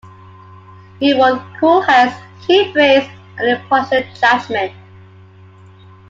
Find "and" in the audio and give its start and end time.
3.37-3.49